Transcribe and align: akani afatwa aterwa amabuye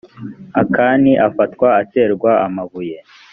akani 0.61 1.11
afatwa 1.27 1.67
aterwa 1.81 2.31
amabuye 2.47 2.97